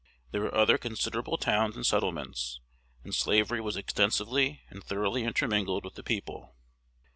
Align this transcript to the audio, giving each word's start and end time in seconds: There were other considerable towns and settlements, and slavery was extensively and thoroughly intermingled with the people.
There 0.31 0.41
were 0.41 0.55
other 0.55 0.79
considerable 0.79 1.37
towns 1.37 1.75
and 1.75 1.85
settlements, 1.85 2.59
and 3.03 3.13
slavery 3.13 3.61
was 3.61 3.77
extensively 3.77 4.63
and 4.71 4.83
thoroughly 4.83 5.23
intermingled 5.23 5.85
with 5.85 5.93
the 5.93 6.01
people. 6.01 6.55